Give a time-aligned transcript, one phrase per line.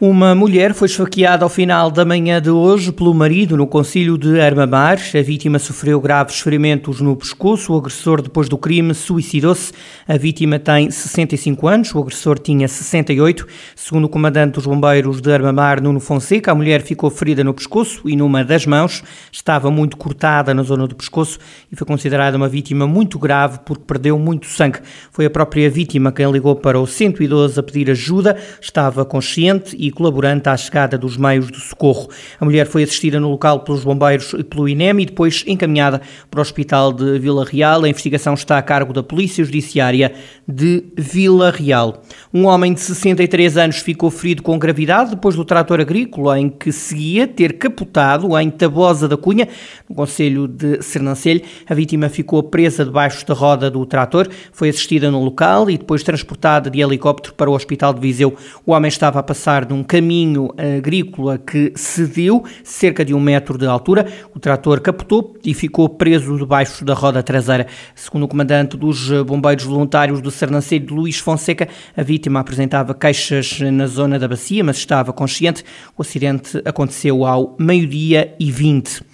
[0.00, 4.40] Uma mulher foi esfaqueada ao final da manhã de hoje pelo marido no Concílio de
[4.40, 4.96] Armamar.
[5.12, 7.72] A vítima sofreu graves ferimentos no pescoço.
[7.72, 9.72] O agressor, depois do crime, suicidou-se.
[10.06, 13.44] A vítima tem 65 anos, o agressor tinha 68.
[13.74, 18.08] Segundo o comandante dos bombeiros de Armamar, Nuno Fonseca, a mulher ficou ferida no pescoço
[18.08, 19.02] e numa das mãos.
[19.32, 21.40] Estava muito cortada na zona do pescoço
[21.72, 24.78] e foi considerada uma vítima muito grave porque perdeu muito sangue.
[25.10, 28.36] Foi a própria vítima quem ligou para o 112 a pedir ajuda.
[28.60, 32.08] Estava consciente e colaborante à chegada dos meios de socorro.
[32.40, 36.38] A mulher foi assistida no local pelos bombeiros e pelo INEM e depois encaminhada para
[36.38, 37.84] o Hospital de Vila Real.
[37.84, 40.12] A investigação está a cargo da Polícia Judiciária
[40.46, 42.02] de Vila Real.
[42.32, 46.72] Um homem de 63 anos ficou ferido com gravidade depois do trator agrícola em que
[46.72, 49.48] seguia ter capotado em Tabosa da Cunha,
[49.88, 51.42] no Conselho de Sernancelho.
[51.68, 56.02] A vítima ficou presa debaixo da roda do trator, foi assistida no local e depois
[56.02, 58.34] transportada de helicóptero para o Hospital de Viseu.
[58.66, 63.56] O homem estava a passar de um caminho agrícola que cedeu cerca de um metro
[63.56, 64.06] de altura.
[64.34, 67.66] O trator capotou e ficou preso debaixo da roda traseira.
[67.94, 73.86] Segundo o comandante dos bombeiros voluntários do Sernancelho, Luís Fonseca, a vítima apresentava queixas na
[73.86, 75.64] zona da bacia, mas estava consciente.
[75.96, 79.07] O acidente aconteceu ao meio-dia e 20.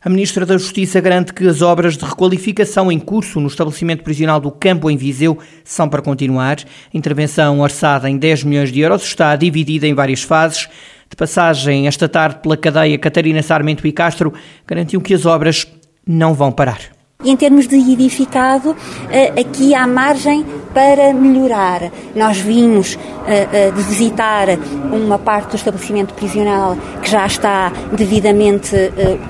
[0.00, 4.38] A Ministra da Justiça garante que as obras de requalificação em curso no estabelecimento prisional
[4.38, 6.58] do Campo em Viseu são para continuar.
[6.60, 10.68] A intervenção orçada em 10 milhões de euros está dividida em várias fases.
[11.10, 14.32] De passagem esta tarde pela cadeia Catarina Sarmento e Castro,
[14.64, 15.66] garantiu que as obras
[16.06, 16.97] não vão parar.
[17.24, 18.76] Em termos de edificado,
[19.10, 21.90] eh, aqui há margem para melhorar.
[22.14, 24.46] Nós vimos eh, eh, de visitar
[24.92, 28.76] uma parte do estabelecimento prisional que já está devidamente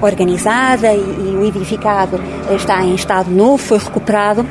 [0.03, 2.21] organizada e o edificado
[2.55, 4.47] está em estado novo, foi recuperado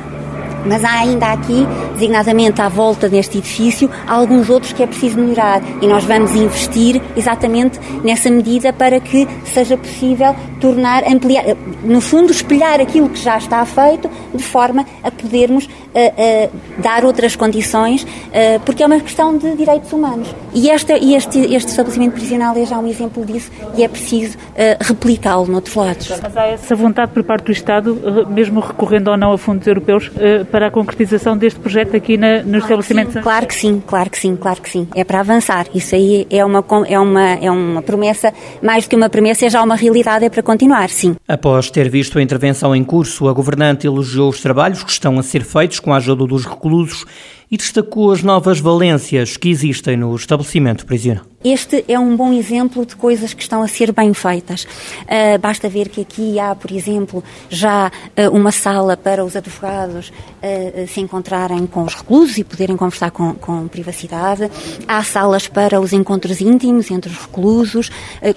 [0.66, 5.62] mas há ainda aqui, designadamente à volta deste edifício, alguns outros que é preciso melhorar
[5.82, 11.44] e nós vamos investir exatamente nessa medida para que seja possível tornar, ampliar,
[11.84, 16.52] no fundo, espelhar aquilo que já está feito de forma a podermos uh, uh,
[16.82, 20.34] dar outras condições, uh, porque é uma questão de direitos humanos.
[20.54, 24.38] E este, este, este estabelecimento prisional é já um exemplo disso e é preciso
[24.80, 26.10] replicá-lo noutros lados.
[26.22, 30.12] Mas há essa vontade por parte do Estado, mesmo recorrendo ou não a fundos europeus,
[30.48, 33.14] para a concretização deste projeto aqui na, no claro estabelecimento?
[33.14, 34.88] Sim, claro que sim, claro que sim, claro que sim.
[34.96, 35.68] É para avançar.
[35.74, 39.50] Isso aí é uma, é uma, é uma promessa, mais do que uma promessa, é
[39.50, 41.16] já uma realidade, é para continuar, sim.
[41.28, 45.24] Após ter visto a intervenção em curso, a governante elogiou os trabalhos que estão a
[45.24, 47.06] ser feitos com a ajuda dos reclusos
[47.50, 51.24] e destacou as novas valências que existem no estabelecimento prisional.
[51.50, 54.66] Este é um bom exemplo de coisas que estão a ser bem feitas.
[55.04, 60.10] Uh, basta ver que aqui há, por exemplo, já uh, uma sala para os advogados
[60.10, 64.52] uh, se encontrarem com os reclusos e poderem conversar com, com, privacidade.
[64.90, 67.90] Há salas para os encontros íntimos entre os reclusos,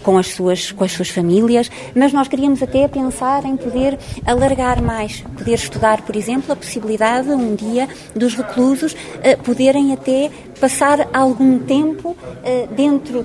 [0.05, 1.69] com, as suas, com as suas famílias.
[1.97, 7.29] Mas nós queríamos até pensar em poder alargar mais, poder estudar, por exemplo, a possibilidade
[7.31, 8.95] um dia dos reclusos
[9.43, 12.17] poderem até passar algum tempo
[12.77, 13.25] dentro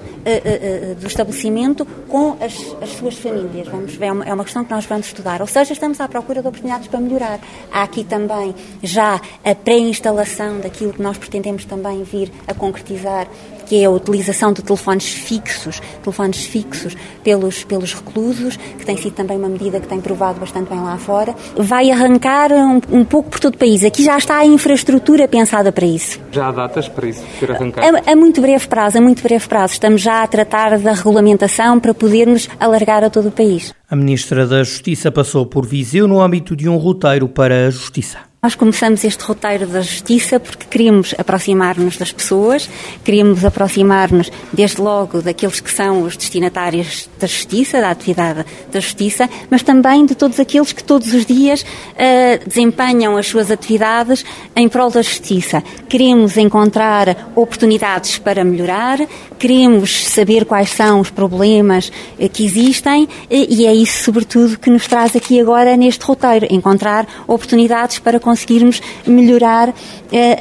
[1.00, 3.68] do estabelecimento com as, as, suas famílias.
[3.68, 5.42] Vamos ver, é, é uma questão que nós vamos estudar.
[5.42, 7.40] Ou seja, estamos à procura de oportunidades para melhorar.
[7.72, 13.28] Há aqui também já a pré-instalação daquilo que nós pretendemos também vir a concretizar
[13.66, 19.14] que é a utilização de telefones fixos, telefones fixos pelos, pelos reclusos, que tem sido
[19.14, 21.36] também uma medida que tem provado bastante bem lá fora.
[21.58, 23.84] Vai arrancar um, um pouco por todo o país.
[23.84, 26.20] Aqui já está a infraestrutura pensada para isso.
[26.32, 27.98] Já há datas para isso ser arrancado?
[28.06, 29.74] A, a muito breve prazo, a muito breve prazo.
[29.74, 33.74] Estamos já a tratar da regulamentação para podermos alargar a todo o país.
[33.90, 38.18] A Ministra da Justiça passou por Viseu no âmbito de um roteiro para a Justiça.
[38.46, 42.70] Nós começamos este roteiro da justiça porque queríamos aproximar-nos das pessoas,
[43.04, 49.28] queríamos aproximar-nos, desde logo, daqueles que são os destinatários da justiça, da atividade da justiça,
[49.50, 54.24] mas também de todos aqueles que todos os dias uh, desempenham as suas atividades
[54.56, 55.64] em prol da justiça.
[55.90, 59.00] Queremos encontrar oportunidades para melhorar,
[59.40, 64.70] queremos saber quais são os problemas uh, que existem uh, e é isso, sobretudo, que
[64.70, 69.74] nos traz aqui agora neste roteiro, encontrar oportunidades para conseguir conseguirmos melhorar uh,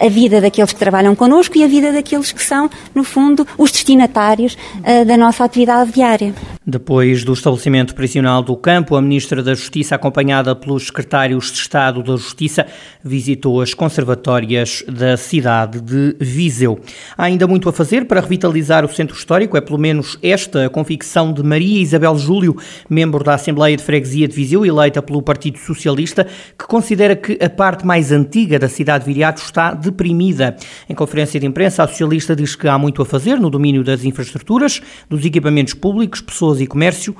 [0.04, 3.70] a vida daqueles que trabalham connosco e a vida daqueles que são, no fundo, os
[3.70, 6.34] destinatários uh, da nossa atividade diária.
[6.66, 12.02] Depois do estabelecimento prisional do campo, a Ministra da Justiça, acompanhada pelos secretários de Estado
[12.02, 12.66] da Justiça,
[13.04, 16.80] visitou as conservatórias da cidade de Viseu.
[17.18, 20.70] Há ainda muito a fazer para revitalizar o centro histórico, é pelo menos esta a
[20.70, 22.56] convicção de Maria Isabel Júlio,
[22.88, 26.26] membro da Assembleia de Freguesia de Viseu, eleita pelo Partido Socialista,
[26.58, 30.56] que considera que a parte mais antiga da cidade de Viriato está deprimida.
[30.88, 34.02] Em conferência de imprensa, a socialista diz que há muito a fazer no domínio das
[34.02, 34.80] infraestruturas,
[35.10, 37.16] dos equipamentos públicos, pessoas Pessoas e Comércio.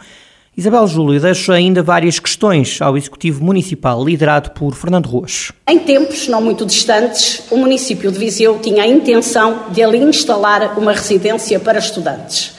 [0.57, 5.51] Isabel Júlio deixa ainda várias questões ao Executivo Municipal, liderado por Fernando Ruas.
[5.69, 10.79] Em tempos não muito distantes, o município de Viseu tinha a intenção de ali instalar
[10.79, 12.55] uma residência para estudantes.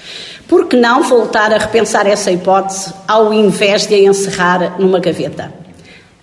[0.48, 5.54] Por que não voltar a repensar essa hipótese ao invés de a encerrar numa gaveta?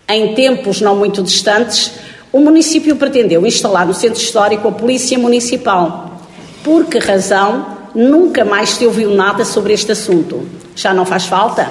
[0.09, 1.93] Em tempos não muito distantes,
[2.31, 6.21] o município pretendeu instalar no centro histórico a Polícia Municipal.
[6.63, 10.47] Por que razão nunca mais se ouviu nada sobre este assunto.
[10.75, 11.71] Já não faz falta?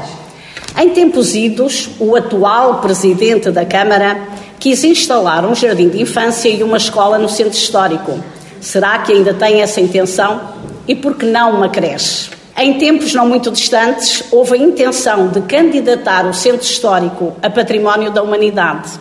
[0.77, 4.17] Em tempos idos, o atual presidente da Câmara
[4.59, 8.19] quis instalar um jardim de infância e uma escola no centro histórico.
[8.61, 10.39] Será que ainda tem essa intenção?
[10.87, 12.29] E por que não uma creche?
[12.57, 18.11] Em tempos não muito distantes, houve a intenção de candidatar o centro histórico a património
[18.11, 18.91] da humanidade,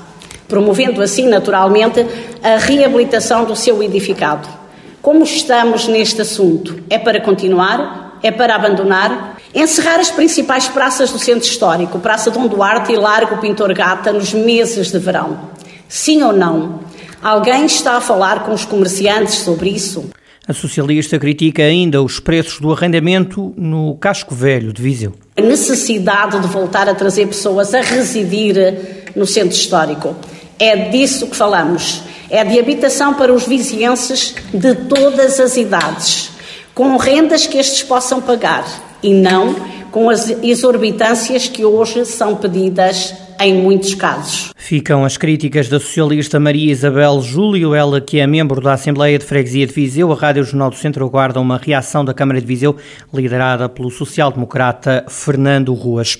[0.48, 2.06] promovendo assim, naturalmente,
[2.42, 4.59] a reabilitação do seu edificado.
[5.02, 6.82] Como estamos neste assunto?
[6.90, 8.18] É para continuar?
[8.22, 9.38] É para abandonar?
[9.54, 14.34] Encerrar as principais praças do centro histórico, Praça Dom Duarte e Largo Pintor Gata, nos
[14.34, 15.40] meses de verão.
[15.88, 16.80] Sim ou não?
[17.22, 20.10] Alguém está a falar com os comerciantes sobre isso?
[20.46, 25.14] A socialista critica ainda os preços do arrendamento no casco velho de Viseu.
[25.34, 30.14] A necessidade de voltar a trazer pessoas a residir no centro histórico.
[30.60, 36.30] É disso que falamos é de habitação para os vizienses de todas as idades,
[36.72, 38.64] com rendas que estes possam pagar
[39.02, 39.56] e não
[39.90, 44.50] com as exorbitâncias que hoje são pedidas em muitos casos.
[44.54, 49.24] Ficam as críticas da socialista Maria Isabel Júlio, ela que é membro da Assembleia de
[49.24, 50.12] Freguesia de Viseu.
[50.12, 52.76] A Rádio Jornal do Centro aguarda uma reação da Câmara de Viseu,
[53.12, 56.18] liderada pelo social-democrata Fernando Ruas.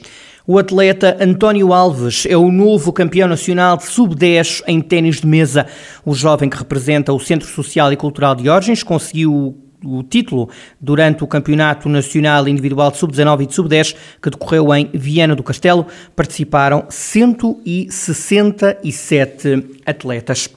[0.53, 5.65] O atleta António Alves é o novo campeão nacional de sub-10 em ténis de mesa.
[6.05, 10.51] O jovem que representa o Centro Social e Cultural de Orgens conseguiu o título
[10.81, 15.45] durante o Campeonato Nacional Individual de Sub-19 e de Sub-10 que decorreu em Viana do
[15.45, 15.87] Castelo.
[16.17, 20.51] Participaram 167 atletas.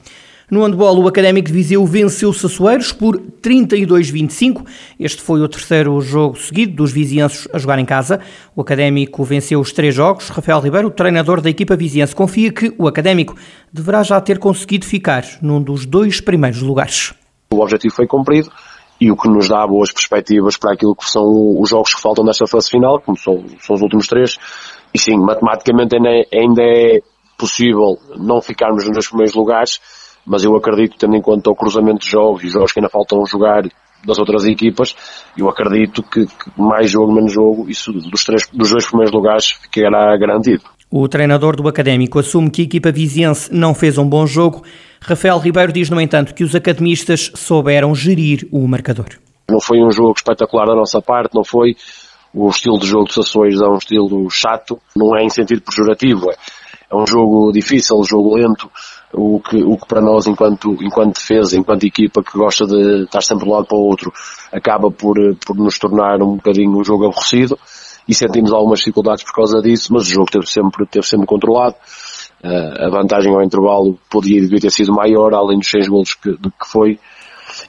[0.50, 4.66] No handball, o Académico de Viseu venceu Sassueiros por 32-25.
[5.00, 8.20] Este foi o terceiro jogo seguido dos vizienses a jogar em casa.
[8.54, 10.28] O Académico venceu os três jogos.
[10.28, 13.34] Rafael Ribeiro, treinador da equipa viziense, confia que o Académico
[13.72, 17.14] deverá já ter conseguido ficar num dos dois primeiros lugares.
[17.50, 18.50] O objetivo foi cumprido
[19.00, 21.24] e o que nos dá boas perspectivas para aquilo que são
[21.58, 24.36] os jogos que faltam nesta fase final, como são, são os últimos três.
[24.92, 27.00] E sim, matematicamente ainda é, ainda é
[27.38, 29.80] possível não ficarmos nos dois primeiros lugares,
[30.26, 33.24] mas eu acredito, tendo em conta o cruzamento de jogos e jogos que ainda faltam
[33.26, 33.62] jogar
[34.04, 34.94] das outras equipas,
[35.36, 39.52] eu acredito que, que mais jogo, menos jogo, isso dos, três, dos dois primeiros lugares
[39.52, 40.62] ficará garantido.
[40.90, 44.62] O treinador do Académico assume que a equipa viziense não fez um bom jogo.
[45.00, 49.08] Rafael Ribeiro diz, no entanto, que os academistas souberam gerir o marcador.
[49.50, 51.76] Não foi um jogo espetacular da nossa parte, não foi.
[52.32, 56.30] O estilo de jogo de Sações é um estilo chato, não é em sentido pejorativo,
[56.30, 56.36] é,
[56.90, 58.70] é um jogo difícil, um jogo lento,
[59.14, 63.22] o que, o que para nós, enquanto, enquanto defesa, enquanto equipa que gosta de estar
[63.22, 64.12] sempre de um lado para o outro,
[64.52, 65.16] acaba por,
[65.46, 67.58] por nos tornar um bocadinho um jogo aborrecido
[68.08, 71.76] e sentimos algumas dificuldades por causa disso, mas o jogo teve sempre, teve sempre controlado.
[72.42, 76.36] Uh, a vantagem ao intervalo podia devia ter sido maior, além dos 6 golos que,
[76.36, 76.98] que foi.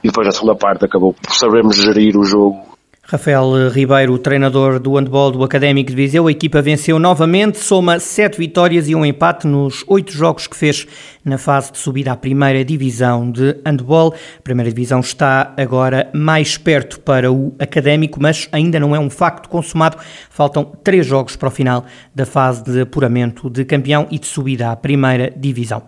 [0.02, 2.76] E depois na segunda parte acabou por sabermos gerir o jogo
[3.08, 8.36] Rafael Ribeiro, treinador do handball do Académico de Viseu, a equipa venceu novamente, soma sete
[8.36, 10.88] vitórias e um empate nos oito jogos que fez
[11.26, 14.14] na fase de subida à primeira divisão de handball.
[14.38, 19.10] A primeira divisão está agora mais perto para o Académico, mas ainda não é um
[19.10, 19.98] facto consumado.
[20.30, 24.70] Faltam três jogos para o final da fase de apuramento de campeão e de subida
[24.70, 25.82] à primeira divisão.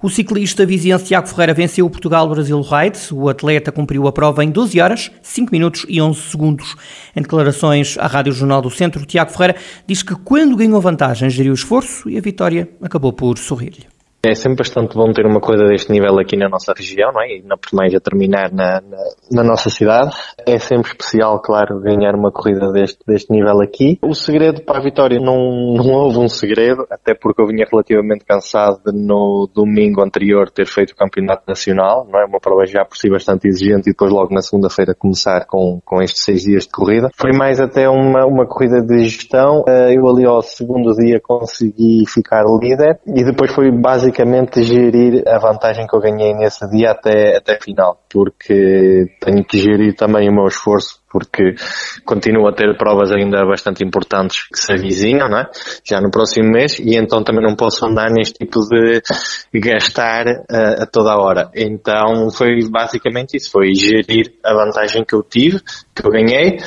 [0.00, 2.98] O ciclista viziense Tiago Ferreira venceu o Portugal-Brasil Ride.
[3.12, 6.76] O atleta cumpriu a prova em 12 horas, 5 minutos e 11 segundos.
[7.16, 9.56] Em declarações à Rádio Jornal do Centro, Tiago Ferreira
[9.88, 13.93] diz que quando ganhou vantagem geriu esforço e a vitória acabou por sorrir-lhe.
[14.26, 17.36] É sempre bastante bom ter uma coisa deste nível aqui na nossa região, não é?
[17.36, 18.98] E não por mais a terminar na, na,
[19.30, 20.16] na, nossa cidade.
[20.46, 23.98] É sempre especial, claro, ganhar uma corrida deste, deste nível aqui.
[24.00, 28.24] O segredo para a vitória não, não houve um segredo, até porque eu vinha relativamente
[28.24, 32.24] cansado de no domingo anterior ter feito o campeonato nacional, não é?
[32.24, 36.00] Uma prova já por si bastante exigente e depois logo na segunda-feira começar com, com
[36.00, 37.10] estes seis dias de corrida.
[37.14, 39.64] Foi mais até uma, uma corrida de gestão.
[39.68, 45.24] Eh, eu ali ao segundo dia consegui ficar líder e depois foi basicamente basicamente gerir
[45.26, 50.28] a vantagem que eu ganhei nesse dia até, até final, porque tenho que gerir também
[50.28, 51.56] o meu esforço, porque
[52.04, 55.50] continuo a ter provas ainda bastante importantes que se avizinham, não é?
[55.84, 59.02] Já no próximo mês, e então também não posso andar neste tipo de
[59.60, 61.50] gastar uh, a toda a hora.
[61.54, 65.60] Então foi basicamente isso, foi gerir a vantagem que eu tive,
[65.94, 66.58] que eu ganhei,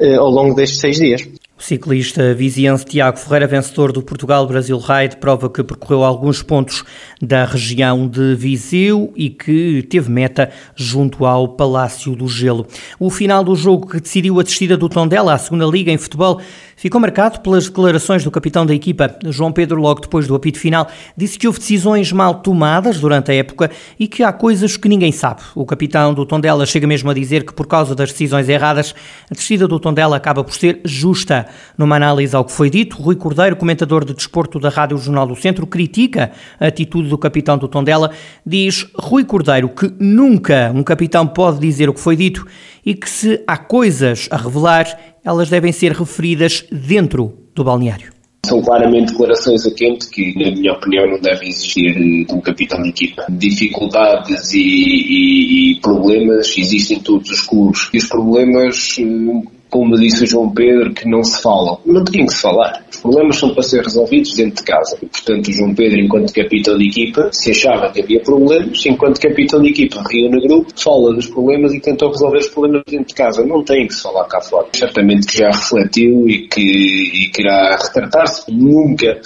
[0.00, 1.22] uh, ao longo destes seis dias.
[1.62, 6.82] O ciclista viziense Tiago Ferreira, vencedor do Portugal-Brasil Ride, prova que percorreu alguns pontos
[7.20, 12.66] da região de Viseu e que teve meta junto ao Palácio do Gelo.
[12.98, 16.40] O final do jogo que decidiu a descida do Tondela à segunda Liga em futebol
[16.82, 19.16] ficou marcado pelas declarações do capitão da equipa.
[19.26, 23.34] João Pedro, logo depois do apito final, disse que houve decisões mal tomadas durante a
[23.34, 23.70] época
[24.00, 25.42] e que há coisas que ninguém sabe.
[25.54, 28.96] O capitão do Tondela chega mesmo a dizer que por causa das decisões erradas,
[29.30, 31.46] a descida do Tondela acaba por ser justa.
[31.78, 35.36] Numa análise ao que foi dito, Rui Cordeiro, comentador de desporto da Rádio Jornal do
[35.36, 38.10] Centro, critica a atitude do capitão do Tondela.
[38.44, 42.44] Diz Rui Cordeiro que nunca um capitão pode dizer o que foi dito
[42.84, 48.12] e que se há coisas a revelar, elas devem ser referidas dentro do balneário.
[48.44, 52.82] São claramente declarações a quente que, na minha opinião, não devem existir de um capitão
[52.82, 53.24] de equipa.
[53.30, 57.88] Dificuldades e, e, e problemas existem em todos os clubes.
[57.94, 61.80] E os problemas hum, como disse o João Pedro, que não se falam.
[61.86, 62.84] Não tinham que se falar.
[62.92, 64.98] Os problemas são para ser resolvidos dentro de casa.
[65.00, 69.18] E, portanto, o João Pedro, enquanto capitão de equipa, se achava que havia problemas, enquanto
[69.18, 73.06] capitão de equipa, reúne o grupo, fala dos problemas e tenta resolver os problemas dentro
[73.06, 73.46] de casa.
[73.46, 74.68] Não tem que se falar cá fora.
[74.74, 78.52] Certamente que já refletiu e que, e que irá retratar-se.
[78.52, 79.22] Nunca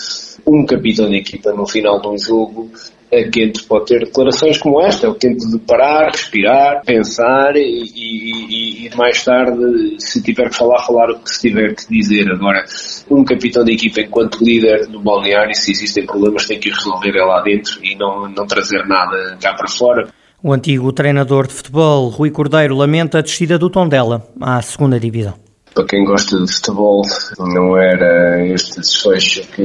[0.46, 2.70] um capitão de equipa no final de um jogo
[3.10, 7.60] é quente pode ter declarações como esta, é o tempo de parar, respirar, pensar e,
[7.94, 12.30] e, e, mais tarde, se tiver que falar, falar o que se tiver que dizer.
[12.30, 12.64] Agora,
[13.10, 17.40] um capitão de equipa enquanto líder no balneário, se existem problemas, tem que resolver lá
[17.42, 20.08] dentro e não, não trazer nada cá para fora.
[20.42, 25.45] O antigo treinador de futebol, Rui Cordeiro, lamenta a descida do Tondela à segunda divisão
[25.76, 27.02] para quem gosta de futebol,
[27.38, 29.62] não era este desfecho que,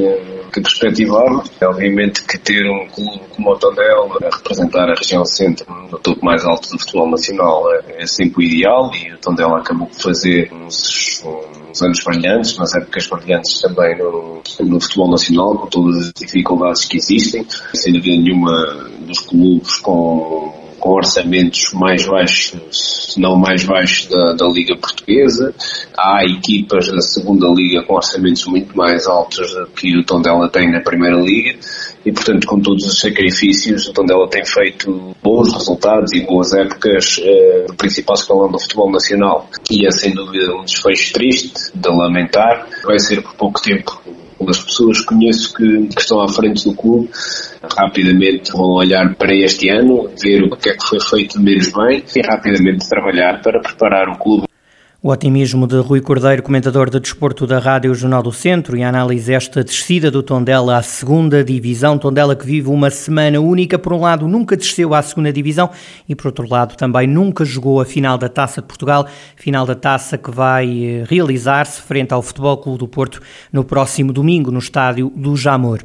[0.51, 1.41] que perspectivava.
[1.63, 6.23] Obviamente que ter um clube como o Tondela a representar a região centro no topo
[6.23, 10.01] mais alto do futebol nacional é, é sempre o ideal e o Tondela acabou por
[10.01, 11.23] fazer uns,
[11.69, 16.85] uns anos brilhantes, nas épocas brilhantes também no, no futebol nacional, com todas as dificuldades
[16.85, 23.63] que existem, sem dúvida nenhuma dos clubes com com orçamentos mais baixos, se não mais
[23.63, 25.53] baixos da, da Liga Portuguesa.
[25.95, 30.71] Há equipas da segunda Liga com orçamentos muito mais altos do que o Tondela tem
[30.71, 31.57] na Primeira Liga
[32.03, 37.21] e, portanto, com todos os sacrifícios, o Tondela tem feito bons resultados e boas épocas
[37.23, 39.47] eh, no principal escalão do futebol nacional.
[39.69, 42.67] E é, sem dúvida, um desfecho triste, de lamentar.
[42.83, 44.01] Vai ser por pouco tempo
[44.49, 47.09] as pessoas conheço que, que, estão à frente do clube
[47.77, 52.03] rapidamente vão olhar para este ano, ver o que é que foi feito menos bem
[52.15, 54.51] e rapidamente trabalhar para preparar o clube
[55.03, 58.89] o otimismo de Rui Cordeiro, comentador de desporto da Rádio Jornal do Centro, e a
[58.89, 61.97] análise esta descida do Tondela à segunda divisão.
[61.97, 63.79] Tondela que vive uma semana única.
[63.79, 65.71] Por um lado, nunca desceu à segunda divisão
[66.07, 69.07] e, por outro lado, também nunca jogou a final da Taça de Portugal.
[69.35, 74.13] Final da Taça que vai eh, realizar-se frente ao Futebol Clube do Porto no próximo
[74.13, 75.79] domingo, no estádio do Jamor.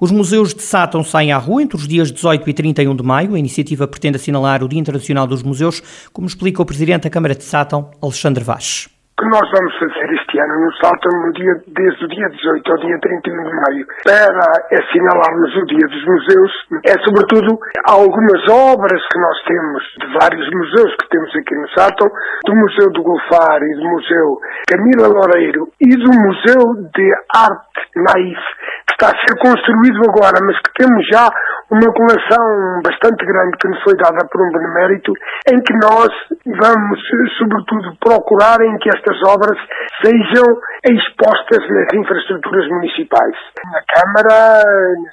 [0.00, 3.34] Os museus de Sátão saem à rua entre os dias 18 e 31 de maio.
[3.34, 7.34] A iniciativa pretende assinalar o Dia Internacional dos Museus, como explica o Presidente da Câmara
[7.34, 12.04] de Sátão, Alexandre Vaz que nós vamos fazer este ano no Salto no dia, desde
[12.04, 16.52] o dia 18 ao dia 31 de maio para assinalarmos o Dia dos Museus
[16.84, 22.10] é sobretudo algumas obras que nós temos de vários museus que temos aqui no Salto,
[22.46, 24.38] do Museu do Golfar e do Museu
[24.68, 28.42] Camila Loureiro e do Museu de Arte Naif
[28.86, 31.28] que está a ser construído agora, mas que temos já
[31.70, 35.12] uma coleção bastante grande que nos foi dada por um benemérito,
[35.50, 36.08] em que nós
[36.44, 37.00] vamos,
[37.38, 39.58] sobretudo, procurar em que estas obras
[40.02, 40.44] sejam
[40.84, 43.36] expostas nas infraestruturas municipais,
[43.72, 44.64] na Câmara,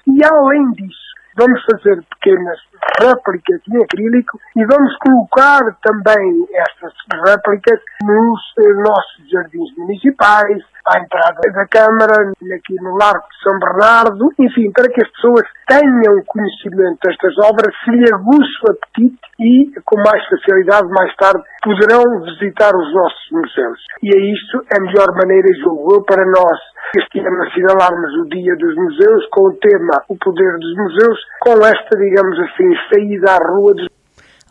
[0.07, 2.59] e além disso, vamos fazer pequenas
[2.99, 6.93] réplicas em acrílico e vamos colocar também estas
[7.25, 13.59] réplicas nos eh, nossos jardins municipais, à entrada da Câmara, aqui no Largo de São
[13.59, 19.19] Bernardo, enfim, para que as pessoas tenham conhecimento destas obras, se lhe aguçe o apetite
[19.39, 23.79] e, com mais facilidade, mais tarde, poderão visitar os nossos museus.
[24.03, 26.59] E é isto a melhor maneira, julgo eu, para nós
[26.97, 31.53] este ano assinalarmos o Dia dos Museus com o tema O Poder dos Museus, com
[31.65, 33.87] esta, digamos assim, saída à rua dos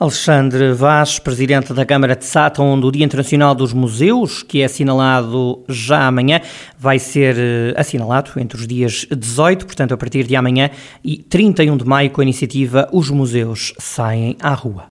[0.00, 4.64] Alexandre Vaz, presidente da Câmara de Sata, onde o Dia Internacional dos Museus, que é
[4.64, 6.40] assinalado já amanhã,
[6.78, 10.71] vai ser eh, assinalado entre os dias 18, portanto a partir de amanhã,
[11.04, 14.88] e 31 de maio, com a iniciativa Os Museus Saem à Rua.